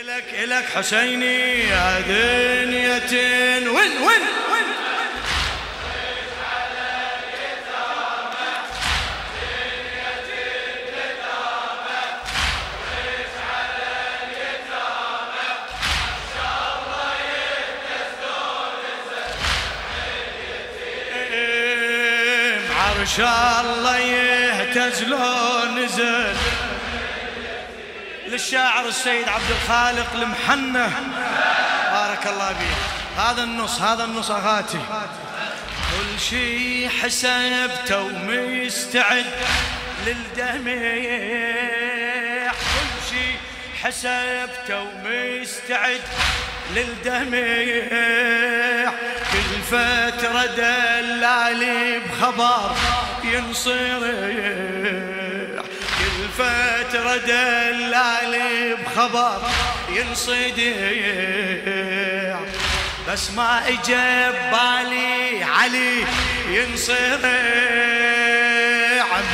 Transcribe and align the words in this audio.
إلك 0.00 0.24
إلك 0.34 0.64
حسيني 0.64 1.60
يا 1.68 2.00
دنيتين 2.00 3.68
وين 3.68 3.92
وين 3.98 4.22
وين 4.52 4.66
عرش 22.70 23.20
الله 23.20 23.98
يهتز 23.98 25.02
لو 25.02 25.64
نزل 25.76 26.36
للشاعر 28.32 28.88
السيد 28.88 29.28
عبد 29.28 29.50
الخالق 29.50 30.12
المحنة. 30.14 30.90
بارك 31.92 32.26
الله 32.26 32.52
بيه 32.52 33.22
هذا 33.22 33.42
النص 33.42 33.80
هذا 33.80 34.04
النص 34.04 34.30
أغاتي 34.30 34.78
كل 35.90 36.20
شي 36.20 36.88
حسبته 36.88 38.00
ومستعد 38.00 39.26
للدمع. 40.06 40.72
كل 42.52 43.10
شي 43.10 43.36
حسبته 43.82 44.80
ومستعد 44.80 46.00
للدمع. 46.74 47.62
كل 49.32 49.62
فترة 49.70 50.46
دلالي 50.46 51.98
بخبر 51.98 52.76
ينصرع 53.24 55.11
كل 56.36 56.44
فترة 56.44 57.16
دلالي 57.16 58.74
بخبر 58.74 59.42
ينصدع. 59.88 60.40
بس 63.08 63.30
ما 63.30 63.68
اجى 63.68 64.30
بالي 64.52 65.44
علي 65.44 66.04
ينصرع 66.48 67.22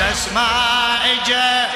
بس 0.01 0.33
ما 0.35 0.49
اجى 1.05 1.69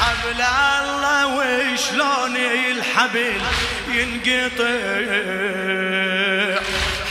حبل 0.00 0.42
الله 0.42 1.26
وشلون 1.26 2.36
الحبل 2.36 3.40
ينقطع. 3.88 4.66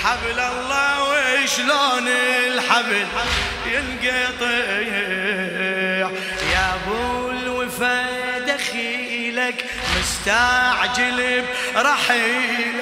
حبل 0.05 0.39
الله 0.39 0.93
وشلون 1.09 2.07
الحبل 2.07 3.07
ينقطع 3.65 4.79
يا 6.53 6.73
أبو 6.75 7.29
الوفا 7.29 8.39
دخيلك 8.39 9.65
مستعجل 9.99 11.43
برحيل 11.75 12.75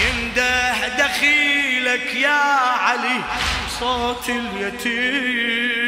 ينده 0.00 0.88
دخيلك 0.88 2.14
يا 2.14 2.42
علي 2.84 3.20
صوت 3.80 4.28
اليتيم. 4.28 5.83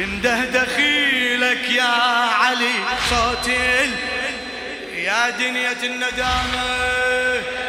ينده 0.00 0.44
دخيلك 0.44 1.70
يا 1.70 1.84
علي 2.40 2.72
صوت. 3.10 3.48
يا 4.94 5.30
دنيا 5.30 5.76
الندامة 5.82 7.59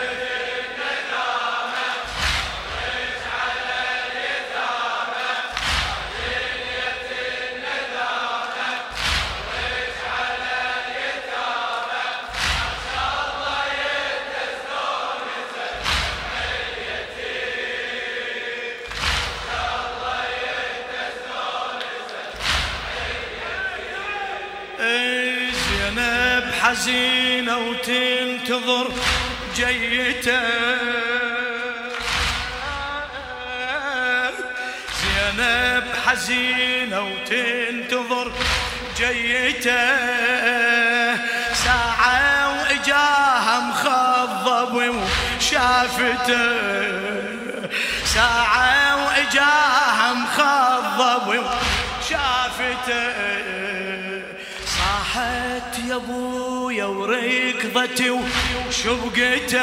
حزينة 26.71 27.57
وتنتظر 27.57 28.91
جيته. 29.55 30.41
زينب 35.01 35.83
حزينة 36.05 37.01
وتنتظر 37.01 38.31
جيته. 38.97 39.97
ساعة 41.53 42.49
وإجاها 42.55 43.59
مخضب 43.59 44.73
وشافته. 44.95 46.43
ساعة 48.05 49.05
وإجاها 49.05 50.13
مخضب 50.13 51.27
وشافته. 51.27 53.11
صاحت 54.65 55.79
يا 55.89 55.95
ابويا 56.81 56.85
وركضتي 56.85 58.09
وشبقته 58.09 59.61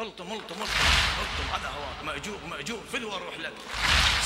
الطم 0.00 0.32
الطم 0.32 0.60
الطم 0.62 1.48
هذا 1.54 1.68
هواك 1.68 2.04
مأجور 2.04 2.38
مأجور 2.50 2.80
فدوى 2.92 3.10
أروح 3.12 3.38
لك. 3.38 3.52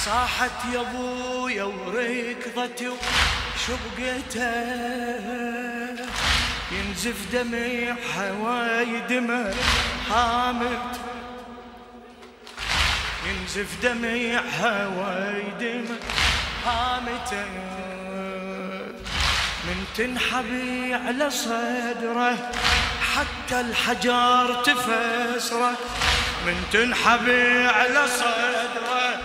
صاحت 0.05 0.65
يا 0.75 0.81
أبويا 0.81 1.65
وركضتي 1.65 2.89
وشبقته 2.89 4.53
ينزف 6.73 7.33
دمي 7.33 7.95
حواي 8.15 9.01
دمع 9.09 9.51
حامد. 10.11 10.97
ينزف 13.27 13.83
دمي 13.83 14.39
حواي 14.39 15.43
دمع 15.61 15.97
حامته 16.65 17.45
من 17.45 17.92
تنحبي 19.97 20.95
على 20.95 21.31
صدره 21.31 22.51
حتى 23.15 23.61
الحجر 23.61 24.63
تفسره. 24.65 25.75
من 26.47 26.65
تنحبي 26.73 27.67
على 27.67 28.07
صدره 28.09 29.21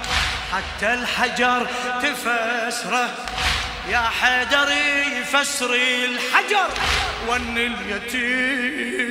حتى 0.53 0.94
الحجر 0.94 1.67
تفسره. 2.01 3.09
يا 3.89 4.01
حيدر 4.22 4.69
يفسري 5.22 6.05
الحجر 6.05 6.69
ون 7.28 7.57
اليتيم. 7.57 9.07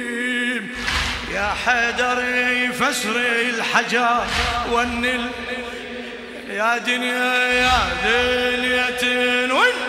يا 1.32 1.54
حيدر 1.66 2.24
يفسري 2.52 3.50
الحجر 3.50 4.26
ون 4.72 5.04
ال... 5.04 5.30
يا 6.48 6.78
دنيا 6.78 7.34
يا 7.52 7.78
دنيا 8.04 8.90
وين 9.02 9.52
وين؟ 9.52 9.85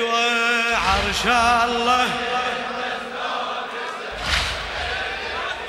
فدوى 0.00 0.74
عرش 0.74 1.26
الله. 1.64 2.08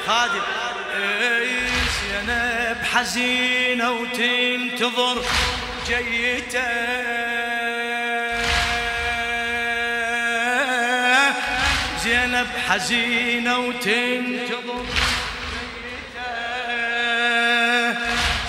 خادم. 0.08 0.42
زينب 2.02 2.78
حزينة 2.94 3.92
وتنتظر 3.92 5.22
جيته. 5.88 6.62
زينب 12.04 12.48
حزينة 12.70 13.60
وتنتظر 13.60 14.86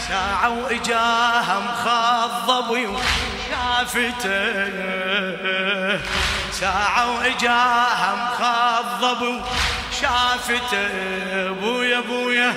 ساعة 0.08 0.48
وإجاها 0.50 1.58
مخضب 1.58 2.96
شافته 3.52 4.68
ساعة 6.52 7.10
وإجاها 7.16 8.14
مخضب 8.14 9.44
شافتة. 10.00 10.88
بويا 11.50 12.00
بويا 12.00 12.54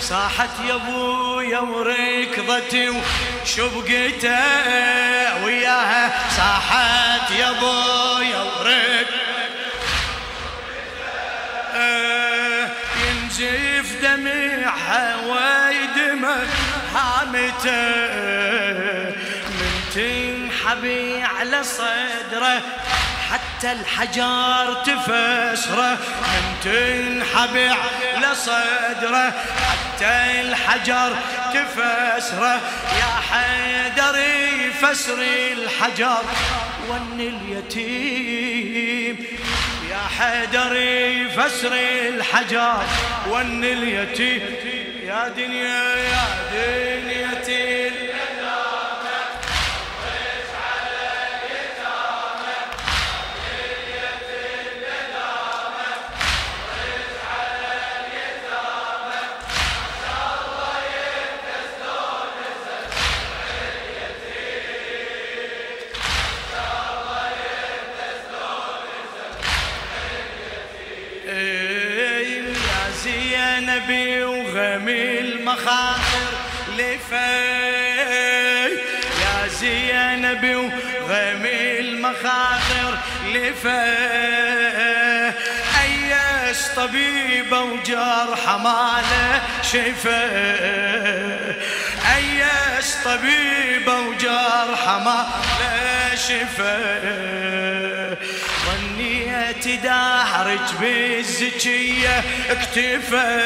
صاحت 0.00 0.50
يا 0.68 0.76
بويا 0.76 1.58
وركضتي 1.58 2.88
وشبقته 2.88 4.38
وياها 5.44 6.12
صاحت 6.36 7.30
يا 7.30 7.52
بويا 7.52 8.42
وركضتي. 8.42 9.26
ينزف 13.06 13.88
دمعها 14.02 15.16
ويدمع 15.16 16.36
حامته. 16.94 17.80
من 19.58 19.74
تي 19.94 20.25
تنحبي 20.66 21.22
على 21.22 21.62
صدره 21.64 22.62
حتى 23.30 23.72
الحجر 23.72 24.74
تفسره. 24.74 25.98
من 26.20 26.56
تنحبي 26.64 27.68
على 27.68 28.34
صدره 28.34 29.32
حتى 29.68 30.40
الحجر 30.40 31.16
تفسره. 31.54 32.60
يا 32.98 33.12
حيدر 33.30 34.16
فسر 34.82 35.22
الحجر 35.52 36.22
ون 36.88 37.20
اليتيم. 37.20 39.16
يا 39.90 40.02
حيدر 40.18 40.74
فسر 41.36 41.72
الحجر 42.08 42.84
ون 43.28 43.64
اليتيم. 43.64 44.42
يا 45.02 45.28
دنيا 45.28 45.96
يا 45.96 46.26
دنيتي 46.52 47.35
لفي 83.66 85.32
أيس 85.82 86.68
طبيبة 86.76 87.60
وجرح 87.60 88.48
ماله 88.48 89.42
شفا 89.62 90.30
أيس 92.16 92.96
طبيبة 93.04 94.00
وجرح 94.00 94.88
ماله 94.88 96.14
شفا 96.14 97.16
تداهرج 99.66 100.74
بالزكية 100.80 102.22
اكتفى 102.50 103.42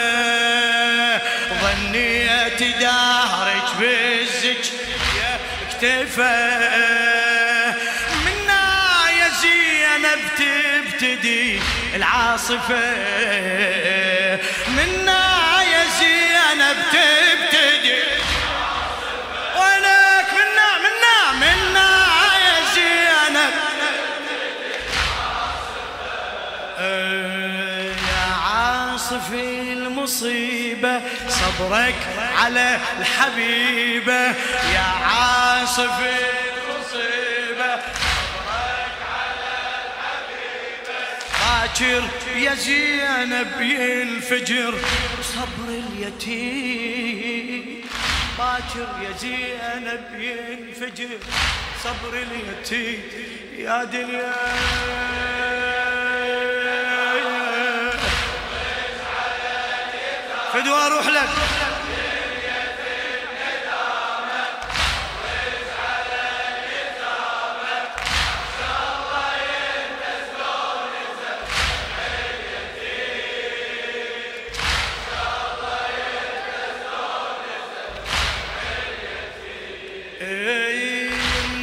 ظنيت 1.60 2.62
دهرج 2.80 3.68
بالزكية 3.78 5.40
اكتفى. 5.70 7.19
تبتدي 11.00 11.60
العاصفة. 11.94 12.96
منا 14.68 15.62
يا 15.62 15.84
زينب 15.98 16.76
تبتدي. 16.92 18.02
ولك 19.56 20.28
منا 20.36 20.68
منا 20.84 21.32
منا 21.40 21.90
في 29.30 29.72
المصيبة 29.72 31.00
صبرك 31.28 31.94
على 32.38 32.80
الحبيبة. 32.98 34.34
يا 34.74 34.88
عاصف 35.04 36.00
باكر 41.60 42.02
يا 42.36 42.54
زينب 42.54 43.60
ينفجر 43.60 44.74
صبر 45.22 45.68
اليتيم. 45.68 47.64
باكر 48.38 48.88
يا 49.02 49.12
زينب 49.18 50.04
ينفجر 50.20 51.18
صبر 51.84 52.12
اليتيم. 52.14 53.02
يا 53.58 53.84
دنيا. 53.84 54.32
فدوى 60.52 60.86
أروح 60.86 61.06
لك. 61.06 61.28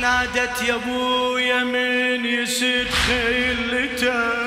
نادت 0.08 0.62
يا 0.62 0.76
أبويا 0.76 1.64
من 1.64 2.26
يسد 2.26 2.88
خيلته 3.08 4.38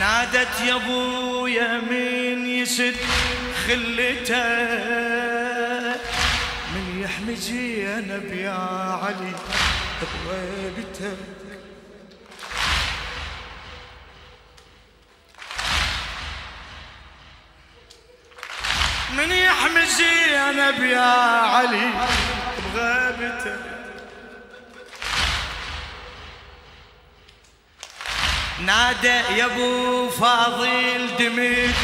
نادت 0.00 0.60
يا 0.60 0.74
أبويا 0.74 1.80
من 1.80 2.46
يسد 2.46 2.96
خلته 3.66 4.44
من 6.74 7.02
يحمي 7.02 7.36
زينب 7.36 8.32
يا 8.32 8.52
علي. 9.02 9.77
بغيبتك 10.02 11.16
من 19.16 19.30
يحمي 19.32 19.86
زينب 19.86 20.82
يا 20.82 21.00
علي 21.42 21.90
بغيبتك 22.74 23.58
نادى 28.60 29.08
يا 29.38 29.44
أبو 29.44 30.08
فاضل 30.08 31.08
دمد 31.18 31.74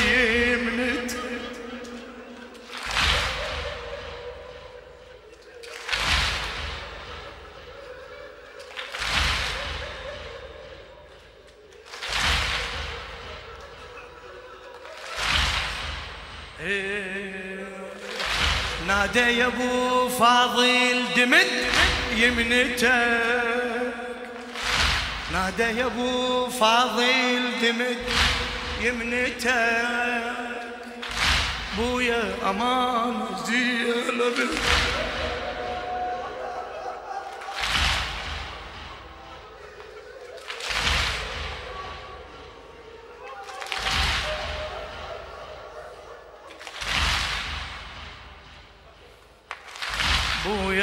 نادى 19.04 19.38
يا 19.38 19.46
ابو 19.46 20.08
فاضل 20.08 21.02
دمد 21.16 21.46
يمنته. 22.16 22.88
نادى 25.32 25.78
يا 25.78 25.86
ابو 25.86 26.48
فاضل 26.48 27.42
دمد 27.62 27.98
يمنتك 28.80 29.52
بويا 31.78 32.34
أمان 32.50 33.26
زينب. 33.46 34.48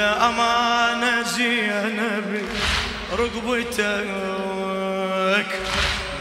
بويا 0.02 0.30
أمان 0.30 1.24
زينب 1.24 2.30
رقبتك. 3.14 4.00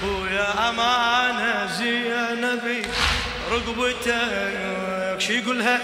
بويا 0.02 0.68
أمانة 0.68 1.66
زينبي 1.78 2.82
رقبتك. 3.50 5.18
شي 5.18 5.38
يقولها؟ 5.38 5.78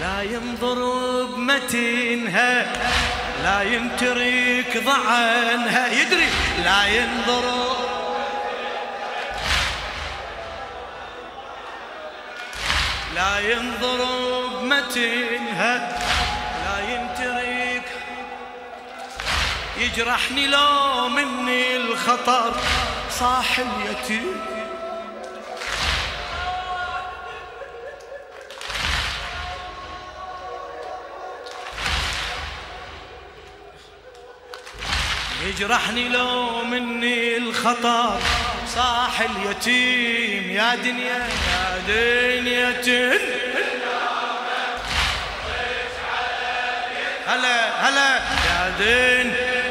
لا 0.00 0.22
ينظر 0.22 0.78
بمتينها 1.24 2.72
لا 3.42 3.62
ينترك 3.62 4.82
ضعنها. 4.84 5.92
يدري؟ 5.92 6.28
لا 6.64 6.86
ينظر. 6.86 7.44
لا 13.14 13.38
ينظر 13.38 14.00
بمتينها 14.60 15.98
يجرحني 19.78 20.46
لو 20.46 21.08
مني 21.08 21.76
الخطر 21.76 22.54
صاح 23.10 23.58
اليتيم 23.58 24.40
يجرحني 35.46 36.08
لو 36.08 36.64
مني 36.64 37.36
الخطر 37.36 38.18
صاح 38.74 39.20
اليتيم 39.20 40.50
يا 40.50 40.74
دنيا 40.74 41.28
يا 41.52 41.78
دنيا 41.88 42.72
هلا 47.26 47.88
هلا. 47.88 48.16
يا 48.46 48.74
دنيا 48.78 49.61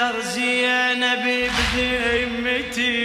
حيدر 0.00 0.20
زينب 0.20 1.50
بذمتي. 1.74 3.00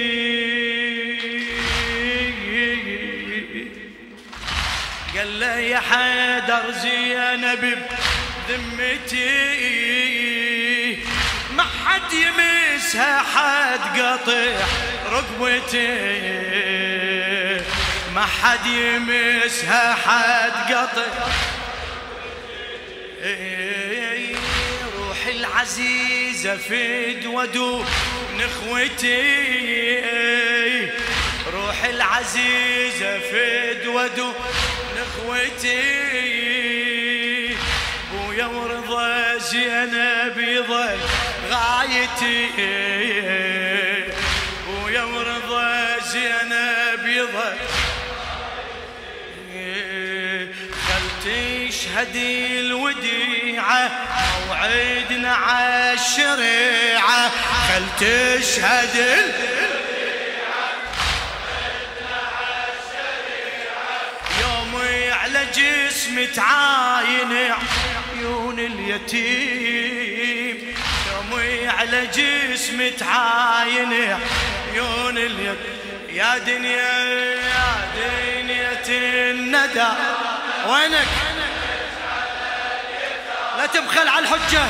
قال 5.17 5.39
له 5.39 5.55
يا 5.57 5.79
حيدر 5.79 6.71
زينب 6.71 7.77
بذمتي. 8.49 9.25
ما 11.55 11.63
حد 11.85 12.13
يمسها 12.13 13.21
حد 13.21 13.99
قطع 13.99 14.65
رقبتي. 15.11 15.87
ما 18.15 18.25
حد 18.25 18.65
يمسها 18.65 19.93
حد 19.93 20.73
قطع 20.73 21.25
العزيزة 25.55 26.57
فد 26.57 27.25
ودو 27.25 27.83
نخوتي 28.37 30.01
روح 31.53 31.83
العزيزة 31.83 33.19
فد 33.19 33.87
ودو 33.87 34.33
نخوتي. 34.97 36.05
بويا 38.11 38.45
ورضا 38.45 39.37
زينب 39.37 40.37
يظل 40.37 40.99
غايتي. 41.49 42.49
بويا 44.67 45.03
ورضا 45.03 45.99
زينب 45.99 47.07
يظل 47.07 47.57
تشهد 51.25 52.15
الوديعة 52.59 53.91
موعدنا 54.47 55.33
عالشريعة 55.35 57.31
خل 57.67 57.85
تشهد 57.99 58.95
يومي 64.41 65.11
على 65.11 65.45
جسم 65.55 66.25
تعاين 66.35 67.53
عيون 68.13 68.59
اليتيم. 68.59 69.75
يومي 71.11 71.67
على 71.67 72.07
جسم 72.07 72.89
تعاين 72.99 73.93
عيون 74.73 75.17
اليتيم. 75.17 75.75
يا 76.09 76.37
دنيا 76.37 77.05
يا 77.35 77.89
دنيا 77.95 78.81
الندى. 79.31 79.87
وينك؟ 80.67 81.07
تبخل 83.75 84.07
على 84.07 84.19
الحجة. 84.19 84.61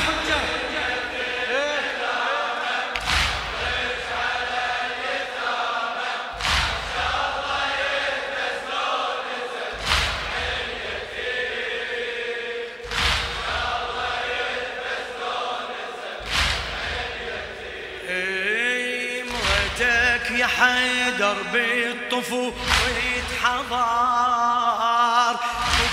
يا 20.36 20.46
حيدر 20.46 21.36
بالطفو 21.52 22.52
ويتحضر 22.86 24.65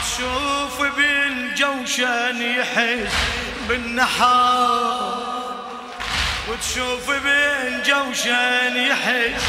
وتشوف 0.03 0.81
بالجوشن 0.81 2.41
يحس 2.41 3.13
بالنحار 3.69 5.23
وتشوف 6.47 7.11
بالجوشن 7.11 8.77
يحس 8.77 9.43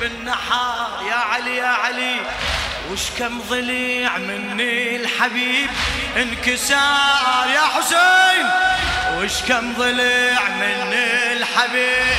بالنحار. 0.00 1.02
يا 1.08 1.14
علي 1.14 1.56
يا 1.56 1.66
علي 1.66 2.16
وش 2.90 3.10
كم 3.18 3.40
ضليع 3.40 4.18
مني 4.18 4.96
الحبيب 4.96 5.70
انكسار. 6.16 7.48
يا 7.54 7.60
حسين 7.60 8.50
وش 9.18 9.42
كم 9.48 9.72
ضليع 9.72 10.48
مني 10.48 11.32
الحبيب 11.32 12.16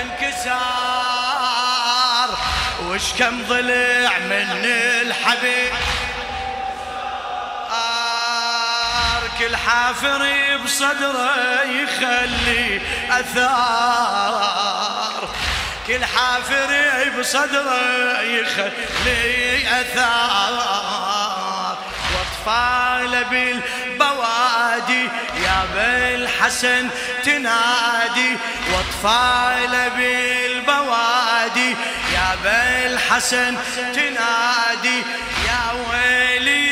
انكسار. 0.00 1.26
وش 2.82 3.12
كم 3.18 3.42
ضلع 3.48 4.18
مني 4.18 5.02
الحبيب 5.02 5.72
كل 9.38 9.56
حافر 9.56 10.22
بصدره 10.64 11.62
يخلي 11.62 12.80
أثار. 13.10 14.54
كل 15.86 16.04
حافر 16.04 16.70
بصدره 17.18 18.20
يخلي 18.20 19.64
أثار. 19.80 20.56
وأطفال 22.14 23.24
بالبوادي 23.24 25.04
يا 25.44 25.58
بالحسن 25.74 26.90
تنادي. 27.24 28.36
وأطفال 28.72 29.90
بالبوادي 29.96 31.70
يا 32.14 32.28
بالحسن 32.44 33.52
تنادي. 33.94 35.00
يا 35.46 35.62
ويلي 35.90 36.65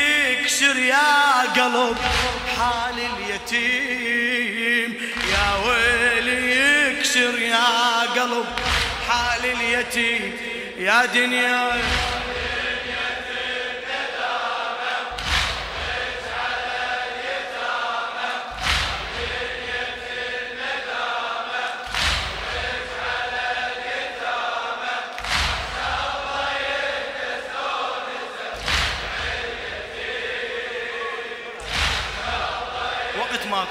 يكسر 0.55 0.77
يا 0.77 1.41
قلب 1.41 1.97
حال 2.57 2.95
اليتيم. 2.99 4.97
يا 5.31 5.55
ويلي 5.65 6.91
يكسر 6.91 7.39
يا 7.39 7.99
قلب 8.15 8.45
حال 9.09 9.45
اليتيم. 9.45 10.37
يا 10.77 11.05
دنيا 11.05 11.71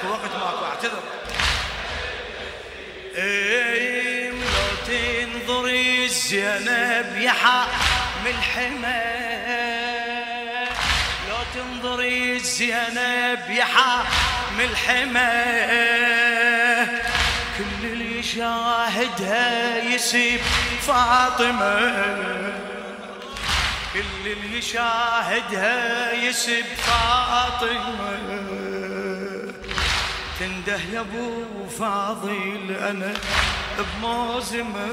ماكو 0.04 0.12
وقت 0.12 0.32
ماكو 0.34 0.64
اعتذر 0.64 1.02
إيه 3.16 4.30
لو 4.30 4.70
تنظري 4.86 6.04
الزينب 6.04 7.16
يا 7.18 7.30
حامل 7.32 8.42
حمى 8.54 9.02
لو 11.28 11.36
تنظري 11.54 12.36
الزينب 12.36 13.50
يا 13.50 13.64
حامل 13.64 14.76
حمى 14.76 15.44
كل 17.58 17.86
اللي 17.86 18.18
يشاهدها 18.18 19.82
يسيب 19.84 20.40
فاطمة. 20.86 21.74
كل 23.94 24.30
اللي 24.30 24.58
يشاهدها 24.58 26.12
يسب 26.12 26.64
فاطمة. 26.76 28.18
تنده 30.44 30.80
يا 30.92 31.00
ابو 31.00 31.68
فاضل 31.78 32.76
أنا 32.90 33.14
بموزمه 33.78 34.88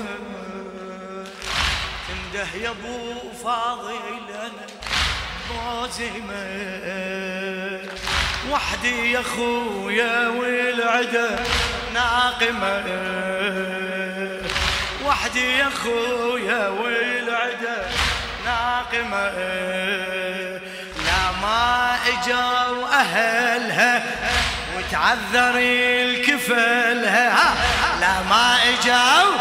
تنده 2.08 2.48
يا 2.64 2.70
ابو 2.70 3.14
فاضل 3.44 4.00
أنا 4.36 4.66
بوزيمة 5.50 6.44
وحدي 8.52 9.12
يا 9.12 9.22
خويا 9.22 10.28
والعدا 10.28 11.46
ناقمة. 11.94 12.84
وحدي 15.06 15.58
يا 15.58 15.70
خويا 15.70 16.70
والعدا 16.70 17.90
ناقمة. 18.46 19.32
لا 21.06 21.32
ما 21.42 21.98
اجوا 22.08 22.86
أهلها 22.94 24.31
وتعذر 24.92 25.56
الكفلها 26.04 27.56
لا 28.00 28.22
ما 28.30 28.58
اجوا 28.64 29.32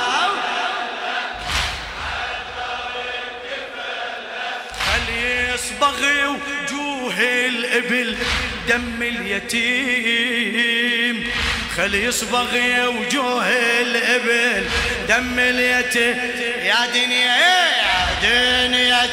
يصبغ 5.54 5.98
وجوه 6.26 7.14
الإبل 7.20 8.16
دم 8.68 9.02
اليتيم. 9.02 10.36
خل 11.76 11.94
يصبغ 11.94 12.56
وجوه 12.86 13.48
الإبل 13.80 14.68
دم 15.08 15.38
اليتيم. 15.38 16.18
يا 16.62 16.86
دنيا 16.94 17.36
يا 17.36 18.66
دنيا 18.66 19.06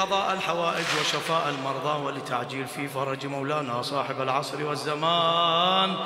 لقضاء 0.00 0.32
الحوائج 0.32 0.84
وشفاء 1.00 1.48
المرضى 1.48 2.04
ولتعجيل 2.04 2.66
في 2.66 2.88
فرج 2.88 3.26
مولانا 3.26 3.82
صاحب 3.82 4.20
العصر 4.20 4.64
والزمان. 4.64 5.96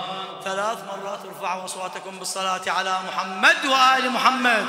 ثلاث 0.44 0.78
مرات 0.84 1.18
ارفعوا 1.24 1.64
أصواتكم 1.64 2.18
بالصلاة 2.18 2.60
على 2.66 2.98
محمد 3.08 3.56
وآل 3.64 4.10
محمد. 4.10 4.64